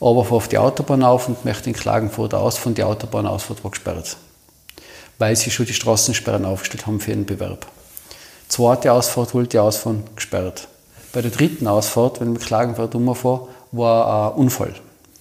[0.00, 3.70] aber fahre auf die Autobahn auf und möchte in Klagenfurt aus, von der Autobahnausfahrt war
[3.70, 4.16] gesperrt.
[5.18, 7.66] Weil sie schon die Straßensperren aufgestellt haben für ihren Bewerb.
[8.48, 10.68] Zweite Ausfahrt wollte ich ausfahren, gesperrt.
[11.12, 14.74] Bei der dritten Ausfahrt, wenn wir Klagenfurt umfahren, war ein Unfall.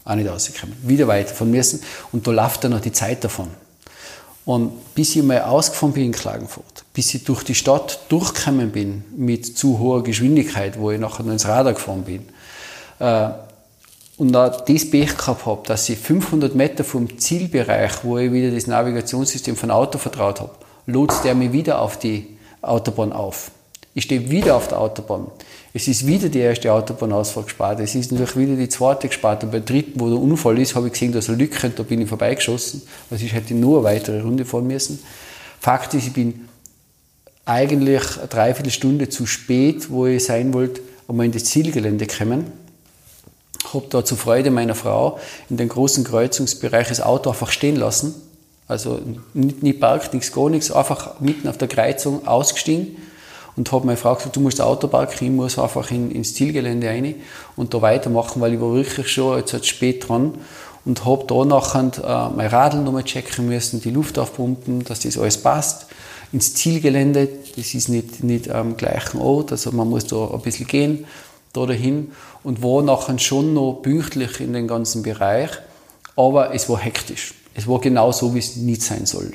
[0.04, 0.76] Auch nicht rausgekommen.
[0.84, 1.82] Wieder weiterfahren müssen
[2.12, 3.48] und da läuft dann noch die Zeit davon.
[4.46, 9.04] Und bis ich mal ausgefahren bin in Klagenfurt, bis ich durch die Stadt durchgekommen bin
[9.18, 12.30] mit zu hoher Geschwindigkeit, wo ich nachher noch ins Radar gefahren bin,
[13.00, 13.30] äh,
[14.18, 18.52] und auch das Pech gehabt habe, dass ich 500 Meter vom Zielbereich, wo ich wieder
[18.52, 20.52] das Navigationssystem von Auto vertraut habe,
[20.86, 22.28] lotst der mich wieder auf die
[22.62, 23.52] Autobahn auf.
[23.94, 25.28] Ich stehe wieder auf der Autobahn.
[25.74, 27.80] Es ist wieder die erste Autobahnausfahrt gespart.
[27.80, 29.44] Es ist natürlich wieder die zweite gespart.
[29.44, 31.80] Und bei der dritten, wo der Unfall ist, habe ich gesehen, dass eine Lücke und
[31.80, 32.82] da bin ich vorbeigeschossen.
[33.10, 35.00] Also ich hätte nur eine weitere Runde fahren müssen.
[35.60, 36.48] Fakt ist, ich bin
[37.46, 42.46] eigentlich eine Dreiviertelstunde zu spät, wo ich sein wollte, einmal in das Zielgelände gekommen.
[43.74, 48.16] Habe da zur Freude meiner Frau in den großen Kreuzungsbereich das Auto einfach stehen lassen.
[48.68, 49.00] Also
[49.34, 52.98] nicht, nicht parkt, nichts, gar nichts, einfach mitten auf der Kreuzung ausgestiegen
[53.56, 56.88] und habe meine Frau gesagt, du musst Auto parken, ich muss einfach in, ins Zielgelände
[56.88, 57.16] rein
[57.56, 60.34] und da weitermachen, weil ich war wirklich schon jetzt halt spät dran
[60.84, 65.18] und habe da nachher äh, mein Radl nochmal checken müssen, die Luft aufpumpen, dass das
[65.18, 65.88] alles passt.
[66.32, 70.68] Ins Zielgelände, das ist nicht, nicht am gleichen Ort, also man muss da ein bisschen
[70.68, 71.06] gehen,
[71.56, 72.12] da dahin
[72.44, 75.50] und war nachher schon noch pünktlich in den ganzen Bereich,
[76.16, 77.34] aber es war hektisch.
[77.54, 79.32] Es war genau so, wie es nicht sein soll.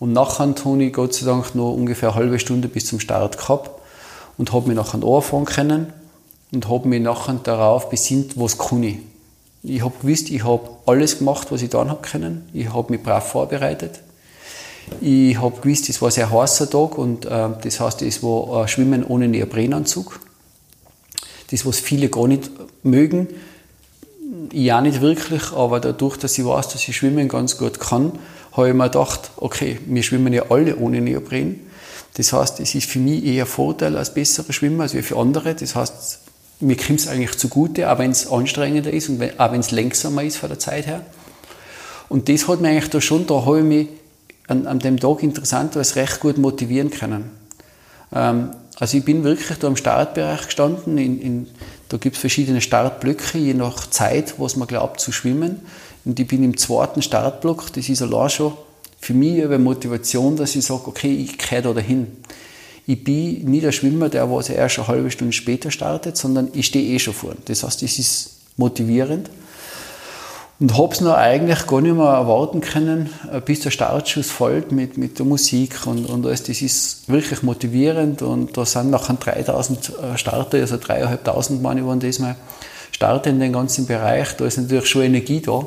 [0.00, 3.38] Und nachher habe ich Gott sei Dank noch ungefähr eine halbe Stunde bis zum Start
[3.38, 3.70] gehabt
[4.36, 5.92] und habe mich nachher anfahren können
[6.52, 8.98] und habe mich nachher darauf besinnt, was kann ich.
[9.62, 12.48] Ich habe gewusst, ich habe alles gemacht, was ich dann habe können.
[12.52, 14.00] Ich habe mich brav vorbereitet.
[15.00, 18.64] Ich habe gewusst, es war ein sehr heißer Tag und äh, das heißt, es war
[18.64, 20.20] äh, Schwimmen ohne Neoprenanzug.
[21.50, 22.50] Das, was viele gar nicht
[22.82, 23.28] mögen.
[24.50, 28.12] Auch nicht wirklich, aber dadurch, dass ich weiß, dass ich Schwimmen ganz gut kann,
[28.52, 31.60] habe ich mir gedacht, okay, wir schwimmen ja alle ohne Neopren.
[32.14, 35.54] Das heißt, es ist für mich eher Vorteil als besserer Schwimmer als für andere.
[35.54, 36.18] Das heißt,
[36.60, 39.70] mir kommt es eigentlich zugute, auch wenn es anstrengender ist und wenn, auch wenn es
[39.70, 41.02] langsamer ist von der Zeit her.
[42.08, 43.88] Und das hat mir eigentlich da schon, da habe ich mich
[44.48, 47.37] an, an dem Tag interessanterweise recht gut motivieren können.
[48.14, 50.98] Ähm, also ich bin wirklich da im Startbereich gestanden.
[50.98, 51.46] In, in,
[51.88, 55.60] da gibt es verschiedene Startblöcke, je nach Zeit, was man glaubt zu schwimmen.
[56.04, 58.52] Und ich bin im zweiten Startblock, das ist allein schon
[59.00, 62.08] für mich eine Motivation, dass ich sage, okay, ich gehöre da dahin.
[62.86, 66.66] Ich bin nicht ein Schwimmer, der was erst eine halbe Stunde später startet, sondern ich
[66.66, 67.34] stehe eh schon vor.
[67.44, 69.28] Das heißt, das ist motivierend.
[70.60, 73.10] Und habe es noch eigentlich gar nicht mehr erwarten können,
[73.44, 76.42] bis der Startschuss fällt mit, mit der Musik und, und alles.
[76.42, 82.18] Das ist wirklich motivierend und da sind nachher 3000 Starter, also 3.500 Mann waren das
[82.18, 82.34] mal,
[82.90, 84.32] Starter in den ganzen Bereich.
[84.36, 85.64] Da ist natürlich schon Energie da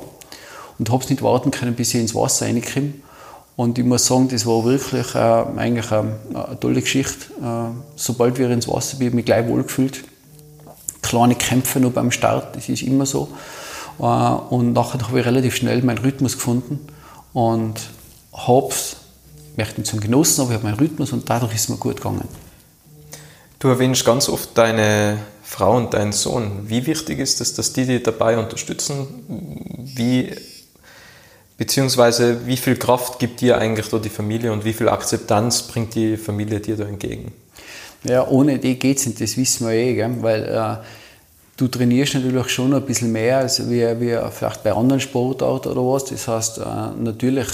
[0.77, 2.93] und habe es nicht warten können, bis ich ins Wasser reinkomme.
[3.55, 5.19] Und ich muss sagen, das war wirklich äh,
[5.57, 7.31] eigentlich eine, eine, tolle Geschichte.
[7.41, 10.03] Äh, sobald wir ins Wasser bin, ich mich gleich wohlgefühlt.
[11.01, 13.29] Kleine Kämpfe noch beim Start, das ist immer so.
[13.99, 16.79] Äh, und nachher habe ich relativ schnell meinen Rhythmus gefunden
[17.33, 17.75] und
[18.33, 18.97] habe es,
[19.57, 21.97] möchte nicht sagen genossen, aber ich habe meinen Rhythmus und dadurch ist es mir gut
[21.97, 22.27] gegangen.
[23.59, 26.69] Du erwähnst ganz oft deine Frau und deinen Sohn.
[26.69, 29.07] Wie wichtig ist es, dass die dich dabei unterstützen?
[29.95, 30.33] Wie
[31.61, 35.93] Beziehungsweise wie viel Kraft gibt dir eigentlich da die Familie und wie viel Akzeptanz bringt
[35.93, 37.33] die Familie dir da entgegen?
[38.03, 40.09] Ja, ohne die geht es nicht, das wissen wir eh, gell?
[40.21, 40.83] weil äh,
[41.61, 45.81] du trainierst natürlich schon ein bisschen mehr als wie, wie vielleicht bei anderen Sportarten oder
[45.81, 46.05] was.
[46.05, 46.63] Das heißt, äh,
[46.99, 47.47] natürlich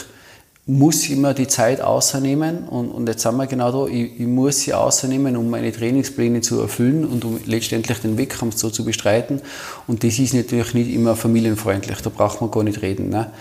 [0.65, 4.27] muss ich immer die Zeit außernehmen und, und jetzt sind wir genau da, ich, ich
[4.27, 8.83] muss sie außernehmen, um meine Trainingspläne zu erfüllen und um letztendlich den Wettkampf so zu
[8.83, 9.41] bestreiten
[9.87, 13.09] und das ist natürlich nicht immer familienfreundlich, da braucht man gar nicht reden.
[13.09, 13.31] Ne?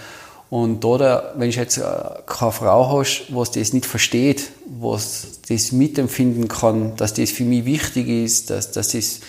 [0.51, 1.83] Und da, wenn du jetzt äh,
[2.27, 7.65] keine Frau hast, was das nicht versteht, was das mitempfinden kann, dass das für mich
[7.65, 9.21] wichtig ist, dass, dass das,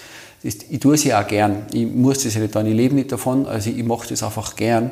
[0.43, 1.65] das ich tue es ja auch gern.
[1.71, 4.55] Ich muss das ja nicht tun, ich lebe nicht davon, also ich mache das einfach
[4.55, 4.91] gern.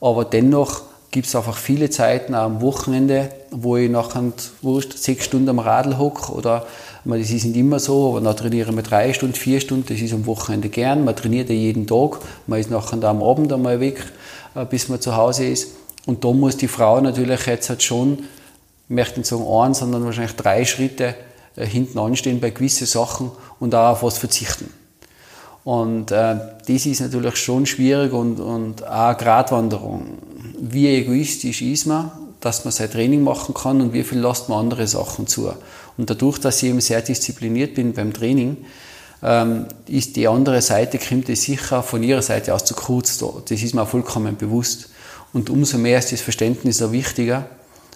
[0.00, 5.48] Aber dennoch gibt es einfach viele Zeiten am Wochenende, wo ich nachher wurscht, sechs Stunden
[5.48, 6.66] am Radl hocke oder
[7.04, 10.00] meine, das ist nicht immer so, aber dann trainieren wir drei Stunden, vier Stunden, das
[10.00, 11.04] ist am Wochenende gern.
[11.04, 14.04] Man trainiert ja jeden Tag, man ist nachher am Abend einmal weg,
[14.54, 15.68] äh, bis man zu Hause ist.
[16.06, 18.18] Und da muss die Frau natürlich jetzt halt schon,
[18.88, 21.14] ich möchte nicht sagen einen, sondern wahrscheinlich drei Schritte
[21.56, 24.72] äh, hinten anstehen bei gewissen Sachen und auch auf was verzichten.
[25.64, 26.36] Und äh,
[26.66, 30.18] das ist natürlich schon schwierig und, und auch eine Gratwanderung.
[30.58, 32.10] Wie egoistisch ist man,
[32.40, 35.52] dass man sein Training machen kann und wie viel lässt man andere Sachen zu.
[35.98, 38.56] Und dadurch, dass ich eben sehr diszipliniert bin beim Training,
[39.22, 43.26] ähm, ist die andere Seite, kommt es sicher von ihrer Seite aus zu kurz da.
[43.46, 44.88] Das ist mir vollkommen bewusst.
[45.32, 47.44] Und umso mehr ist das Verständnis auch wichtiger,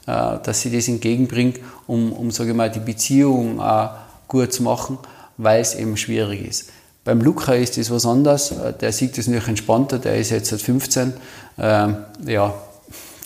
[0.06, 3.90] dass sie das entgegenbringt, um, um sage ich mal, die Beziehung auch
[4.28, 4.98] gut zu machen,
[5.36, 6.70] weil es eben schwierig ist.
[7.04, 8.50] Beim Luca ist das was anderes.
[8.50, 9.98] Äh, der sieht das natürlich entspannter.
[9.98, 11.12] Der ist jetzt seit 15.
[11.58, 12.54] Ähm, ja,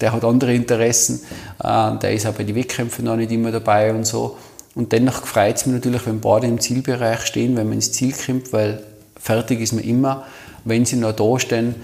[0.00, 1.20] der hat andere Interessen.
[1.62, 4.36] Äh, der ist auch bei den Wettkämpfen noch nicht immer dabei und so.
[4.74, 8.12] Und dennoch freut es mich natürlich, wenn beide im Zielbereich stehen, wenn man ins Ziel
[8.12, 8.82] kommt, weil
[9.18, 10.24] fertig ist man immer,
[10.64, 11.76] wenn sie noch da stehen.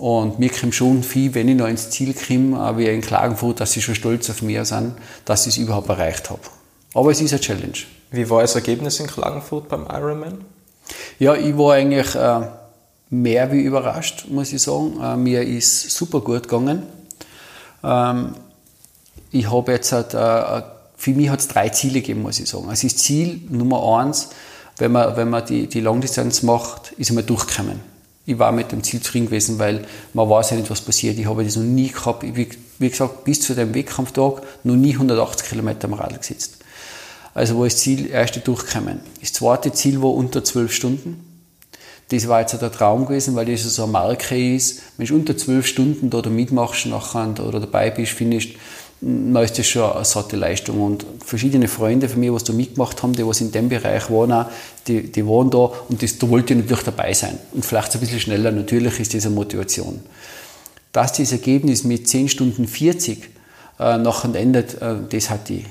[0.00, 3.72] Und mir kommt schon viel, wenn ich noch ins Ziel komme, wie in Klagenfurt, dass
[3.72, 4.94] sie schon stolz auf mich sind,
[5.26, 6.40] dass ich es überhaupt erreicht habe.
[6.94, 7.76] Aber es ist eine Challenge.
[8.10, 10.42] Wie war das Ergebnis in Klagenfurt beim Ironman?
[11.18, 12.40] Ja, ich war eigentlich äh,
[13.10, 14.98] mehr wie überrascht, muss ich sagen.
[15.02, 16.82] Äh, mir ist super gut gegangen.
[17.84, 18.36] Ähm,
[19.30, 20.62] ich habe jetzt halt, äh,
[20.96, 22.70] für mich hat es drei Ziele gegeben, muss ich sagen.
[22.70, 24.30] Also das Ziel Nummer eins,
[24.78, 27.89] wenn man, wenn man die, die Langdistanz macht, ist einmal durchkommen.
[28.30, 31.18] Ich war mit dem Ziel zufrieden gewesen, weil man weiß ja nicht, was passiert.
[31.18, 32.22] Ich habe das noch nie gehabt.
[32.22, 36.58] Wie, wie gesagt, bis zu dem Wettkampftag noch nie 180 Kilometer am Radl gesetzt.
[37.34, 39.00] Also wo das Ziel erste durchkommen.
[39.20, 41.24] Das zweite Ziel war unter 12 Stunden.
[42.10, 44.80] Das war jetzt der Traum gewesen, weil das so eine Marke ist.
[44.96, 48.50] Wenn du unter 12 Stunden da mitmachst nachher oder dabei bist, findest
[49.00, 50.80] dann ist das schon eine satte Leistung.
[50.80, 54.46] Und verschiedene Freunde von mir, die da mitgemacht haben, die was in dem Bereich waren,
[54.86, 57.38] die, die waren da und das, da wollte ich natürlich dabei sein.
[57.52, 60.00] Und vielleicht ein bisschen schneller, natürlich ist das eine Motivation.
[60.92, 63.30] Dass das Ergebnis mit 10 Stunden 40
[63.78, 65.64] äh, nachher endet, äh, das hat die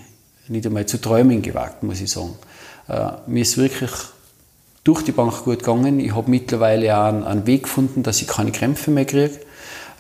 [0.48, 2.36] nicht einmal zu träumen gewagt, muss ich sagen.
[2.88, 3.92] Äh, mir ist wirklich
[4.84, 6.00] durch die Bank gut gegangen.
[6.00, 9.40] Ich habe mittlerweile auch einen, einen, Weg gefunden, dass ich keine Krämpfe mehr kriege.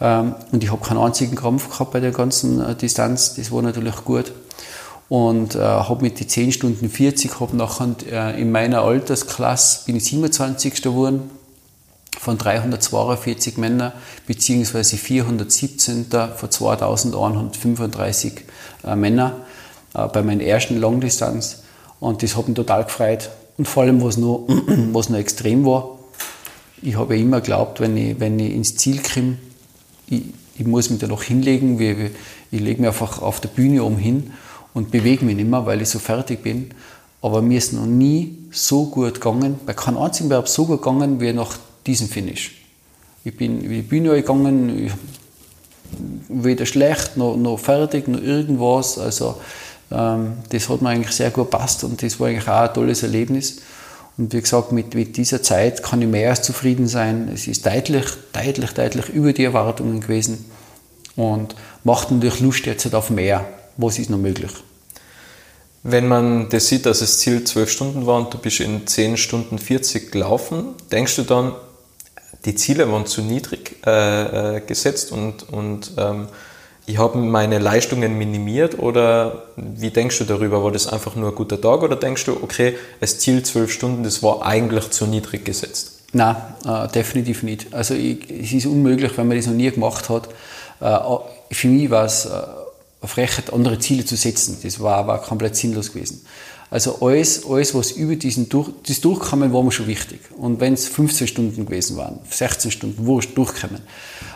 [0.02, 3.36] Ähm, und ich habe keinen einzigen Krampf gehabt bei der ganzen äh, Distanz.
[3.36, 4.32] Das war natürlich gut.
[5.10, 9.96] Und äh, habe mit den 10 Stunden 40, habe nachher äh, in meiner Altersklasse, bin
[9.96, 10.84] ich 27.
[10.84, 11.32] geworden,
[12.20, 13.94] von 342 Männern,
[14.28, 16.06] beziehungsweise 417.
[16.36, 18.34] von 2135
[18.84, 19.34] äh, Männern
[19.96, 21.64] äh, bei meiner ersten Langdistanz.
[22.00, 23.30] Und das hat mich total gefreut.
[23.58, 24.46] Und vor allem, was noch,
[24.94, 25.98] was noch extrem war,
[26.82, 29.38] ich habe immer geglaubt, wenn ich, wenn ich ins Ziel komme,
[30.10, 30.24] ich,
[30.58, 32.12] ich muss mich da noch hinlegen, wie,
[32.52, 34.32] ich lege mich einfach auf der Bühne oben hin
[34.74, 36.72] und bewege mich nicht mehr, weil ich so fertig bin.
[37.22, 41.20] Aber mir ist noch nie so gut gegangen, bei keinem einzigen Verb so gut gegangen
[41.20, 42.56] wie nach diesem Finish.
[43.24, 44.92] Ich bin über die Bühne gegangen,
[46.30, 48.98] weder schlecht noch, noch fertig noch irgendwas.
[48.98, 49.36] Also
[49.92, 53.04] ähm, das hat mir eigentlich sehr gut gepasst und das war eigentlich auch ein tolles
[53.04, 53.62] Erlebnis.
[54.20, 57.32] Und wie gesagt, mit, mit dieser Zeit kann ich mehr als zufrieden sein.
[57.34, 58.04] Es ist deutlich,
[58.34, 60.44] deutlich, deutlich über die Erwartungen gewesen
[61.16, 61.56] und
[61.86, 63.48] macht natürlich Lust jetzt halt auf mehr.
[63.78, 64.52] Was ist noch möglich?
[65.84, 69.16] Wenn man das sieht, dass das Ziel 12 Stunden war und du bist in 10
[69.16, 71.54] Stunden 40 gelaufen, denkst du dann,
[72.44, 76.28] die Ziele waren zu niedrig äh, äh gesetzt und, und ähm,
[76.90, 80.64] ich habe meine Leistungen minimiert oder wie denkst du darüber?
[80.64, 84.04] War das einfach nur ein guter Tag oder denkst du, okay, das Ziel zwölf Stunden,
[84.04, 86.00] das war eigentlich zu niedrig gesetzt?
[86.14, 87.72] Nein, äh, definitiv nicht.
[87.76, 90.30] Also ich, es ist unmöglich, wenn man das noch nie gemacht hat.
[90.80, 90.98] Äh,
[91.52, 94.58] für mich war es äh, eine Frechheit, andere Ziele zu setzen.
[94.64, 96.26] Das war, war komplett sinnlos gewesen.
[96.72, 100.20] Also alles, alles was über diesen Durch, das Durchkommen war mir schon wichtig.
[100.38, 103.82] Und wenn es 15 Stunden gewesen waren, 16 Stunden, wurscht, durchkommen.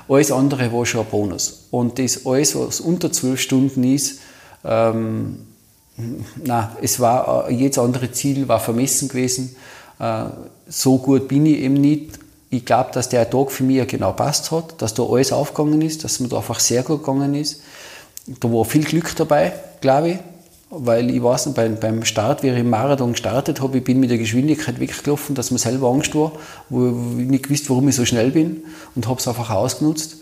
[0.09, 1.67] Alles andere war schon ein Bonus.
[1.69, 4.19] Und das alles, was unter 12 Stunden ist,
[4.65, 5.45] ähm,
[6.43, 9.55] na, es war, äh, jedes andere Ziel war vermessen gewesen.
[9.99, 10.25] Äh,
[10.67, 12.17] so gut bin ich eben nicht.
[12.49, 16.03] Ich glaube, dass der Tag für mich genau passt hat, dass da alles aufgegangen ist,
[16.03, 17.61] dass mir da einfach sehr gut gegangen ist.
[18.39, 20.17] Da war viel Glück dabei, glaube ich
[20.75, 23.99] weil ich weiß noch, beim, beim Start, wie ich im Marathon gestartet habe, ich bin
[23.99, 26.31] mit der Geschwindigkeit weggelaufen, dass mir selber Angst war,
[26.69, 28.63] wo ich nicht gewusst, warum ich so schnell bin
[28.95, 30.17] und habe es einfach ausgenutzt.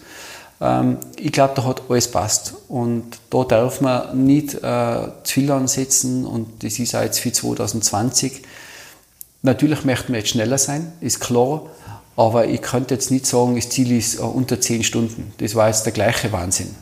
[0.60, 5.52] Ähm, ich glaube, da hat alles passt und da darf man nicht äh, zu viel
[5.52, 8.44] ansetzen und das ist auch jetzt für 2020.
[9.44, 11.66] Natürlich möchten wir jetzt schneller sein, ist klar,
[12.16, 15.34] aber ich könnte jetzt nicht sagen, das Ziel ist äh, unter 10 Stunden.
[15.38, 16.76] Das war jetzt der gleiche Wahnsinn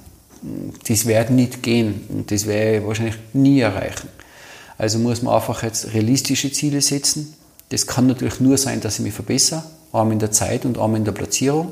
[0.87, 4.09] das wird nicht gehen und das werde ich wahrscheinlich nie erreichen.
[4.77, 7.33] Also muss man einfach jetzt realistische Ziele setzen.
[7.69, 10.97] Das kann natürlich nur sein, dass ich mich verbessere, einmal in der Zeit und einmal
[10.97, 11.71] in der Platzierung.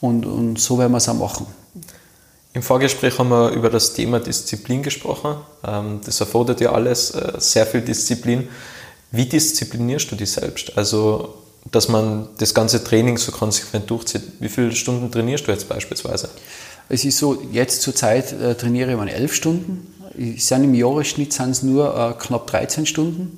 [0.00, 1.46] Und, und so werden wir es auch machen.
[2.54, 5.36] Im Vorgespräch haben wir über das Thema Disziplin gesprochen.
[5.64, 8.48] Ähm, das erfordert ja alles äh, sehr viel Disziplin.
[9.10, 10.76] Wie disziplinierst du dich selbst?
[10.76, 11.34] Also,
[11.70, 14.22] dass man das ganze Training so konsequent durchzieht.
[14.40, 16.30] Wie viele Stunden trainierst du jetzt beispielsweise?
[16.88, 19.94] Es ist so, jetzt zur Zeit äh, trainiere ich mal elf Stunden.
[20.16, 23.36] Ich sind Im Jahresschnitt sind es nur äh, knapp 13 Stunden.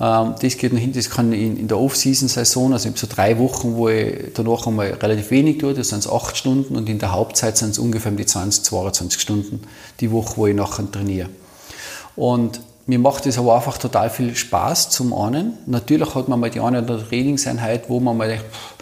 [0.00, 3.76] Ähm, das geht noch hin, das kann in, in der Off-Season-Saison, also so drei Wochen,
[3.76, 7.12] wo ich danach einmal relativ wenig tue, das sind es acht Stunden und in der
[7.12, 9.60] Hauptzeit sind es ungefähr die 20, 22 Stunden
[10.00, 11.30] die Woche, wo ich nachher trainiere.
[12.16, 15.54] Und mir macht es aber einfach total viel Spaß zum einen.
[15.66, 18.73] Natürlich hat man mal die eine oder andere Trainingseinheit, wo man mal denkt, pff,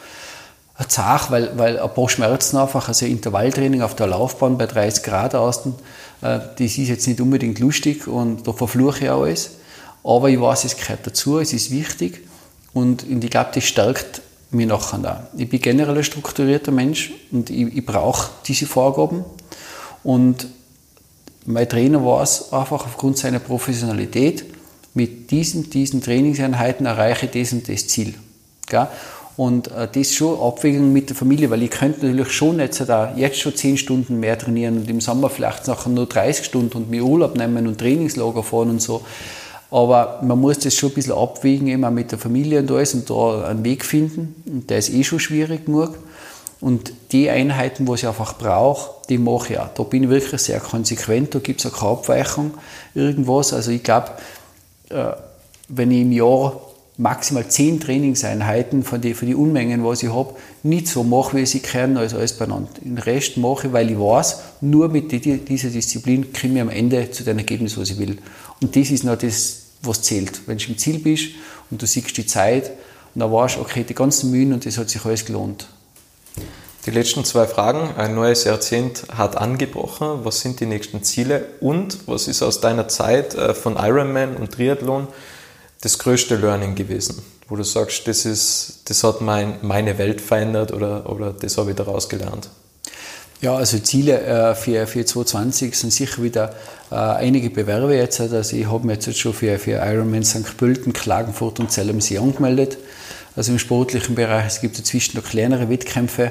[0.89, 5.35] zach, weil, weil ein paar Schmerzen einfach, also Intervalltraining auf der Laufbahn bei 30 Grad
[5.35, 5.75] außen,
[6.23, 9.53] äh, das ist jetzt nicht unbedingt lustig und da verfluche ich auch alles.
[10.05, 12.23] Aber ich weiß, es gehört dazu, es ist wichtig
[12.73, 15.39] und, ich glaube, das stärkt mich nachher auch.
[15.39, 19.25] Ich bin generell ein strukturierter Mensch und ich, ich brauche diese Vorgaben.
[20.03, 20.47] Und
[21.45, 24.45] mein Trainer war es einfach aufgrund seiner Professionalität,
[24.95, 28.15] mit diesen, diesen Trainingseinheiten erreiche ich das und das Ziel.
[28.67, 28.89] Gell?
[29.37, 33.15] Und äh, das schon Abwägung mit der Familie, weil ich könnte natürlich schon jetzt, da,
[33.17, 36.91] jetzt schon 10 Stunden mehr trainieren und im Sommer vielleicht nachher nur 30 Stunden und
[36.91, 39.03] mir Urlaub nehmen und Trainingslager fahren und so.
[39.71, 43.09] Aber man muss das schon ein bisschen abwägen, immer mit der Familie und alles und
[43.09, 44.35] da einen Weg finden.
[44.45, 45.97] Und der ist eh schon schwierig genug.
[46.61, 49.69] Und die Einheiten, wo ich einfach brauche, die mache ich auch.
[49.75, 52.53] Da bin ich wirklich sehr konsequent, da gibt es auch keine Abweichung,
[52.95, 53.53] irgendwas.
[53.55, 54.11] Also ich glaube,
[54.91, 55.07] äh,
[55.69, 56.61] wenn ich im Jahr
[56.99, 61.47] maximal zehn Trainingseinheiten von die, für die Unmengen, was ich habe, nicht so mache, wie
[61.47, 62.69] sie können, als alles beieinander.
[62.81, 67.11] Den Rest mache ich, weil ich weiß, nur mit dieser Disziplin komme ich am Ende
[67.11, 68.19] zu dem Ergebnis, was ich will.
[68.61, 70.43] Und das ist noch das, was zählt.
[70.47, 71.31] Wenn du im Ziel bist
[71.71, 72.71] und du siehst die Zeit
[73.15, 75.67] und dann weißt du, okay, die ganzen Mühen und das hat sich alles gelohnt.
[76.85, 77.95] Die letzten zwei Fragen.
[77.97, 80.25] Ein neues Jahrzehnt hat angebrochen.
[80.25, 84.53] Was sind die nächsten Ziele und was ist aus deiner Zeit äh, von Ironman und
[84.53, 85.07] Triathlon
[85.83, 87.23] das größte Learning gewesen?
[87.49, 91.71] Wo du sagst, das, ist, das hat mein, meine Welt verändert oder, oder das habe
[91.71, 92.49] ich daraus gelernt?
[93.43, 96.55] Ja, also Ziele äh, für, für 2020 sind sicher wieder
[96.93, 98.21] äh, einige Bewerbe jetzt.
[98.21, 100.57] Also ich habe mich jetzt schon für, für Ironman St.
[100.57, 102.79] Pölten, Klagenfurt und Zell am See angemeldet.
[103.35, 104.47] Also im sportlichen Bereich.
[104.47, 106.25] Es gibt dazwischen noch kleinere Wettkämpfe.
[106.25, 106.31] Äh,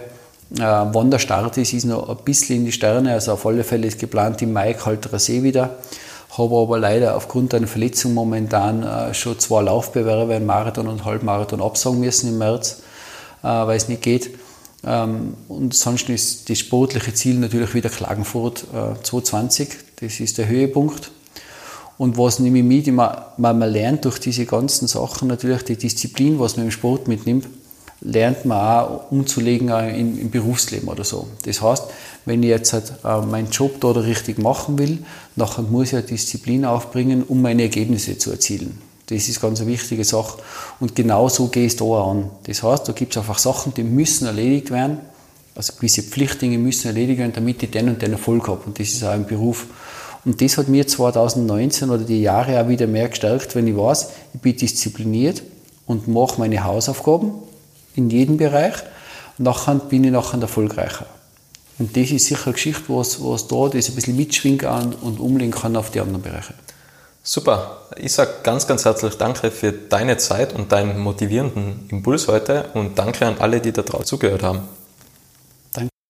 [0.59, 3.11] wann der Start ist, ist noch ein bisschen in die Sterne.
[3.11, 5.77] Also auf alle Fälle ist geplant im Mai Kalterer See wieder.
[6.37, 11.61] Habe aber leider aufgrund einer Verletzung momentan äh, schon zwei Laufbewerbe, ein Marathon und Halbmarathon
[11.61, 12.81] absagen müssen im März,
[13.43, 14.31] äh, weil es nicht geht.
[14.85, 19.69] Ähm, und sonst ist das sportliche Ziel natürlich wieder Klagenfurt äh, 2020.
[19.99, 21.11] Das ist der Höhepunkt.
[21.97, 22.87] Und was nehme ich mit?
[22.87, 27.47] Man, man lernt durch diese ganzen Sachen natürlich die Disziplin, was man im Sport mitnimmt,
[28.01, 31.27] lernt man auch umzulegen im, im Berufsleben oder so.
[31.45, 31.83] Das heißt,
[32.25, 34.99] wenn ich jetzt halt, äh, meinen Job da richtig machen will,
[35.35, 38.79] nachher muss ich eine Disziplin aufbringen, um meine Ergebnisse zu erzielen.
[39.07, 40.39] Das ist ganz eine wichtige Sache.
[40.79, 42.31] Und genau so gehe ich da an.
[42.45, 44.99] Das heißt, da gibt es einfach Sachen, die müssen erledigt werden.
[45.53, 48.61] Also gewisse Pflichtdinge müssen erledigt werden, damit ich den und den Erfolg habe.
[48.65, 49.67] Und das ist auch im Beruf.
[50.23, 54.09] Und das hat mir 2019 oder die Jahre auch wieder mehr gestärkt, wenn ich weiß,
[54.33, 55.43] ich bin diszipliniert
[55.87, 57.33] und mache meine Hausaufgaben
[57.95, 58.75] in jedem Bereich.
[59.37, 61.05] Und nachher bin ich nachher erfolgreicher.
[61.79, 65.19] Und das ist sicher eine Geschichte, was, was da das ein bisschen mitschwingen kann und
[65.19, 66.53] umlegen kann auf die anderen Bereiche.
[67.23, 67.77] Super.
[67.97, 72.97] Ich sage ganz, ganz herzlich Danke für deine Zeit und deinen motivierenden Impuls heute und
[72.97, 74.61] danke an alle, die da drauf zugehört haben.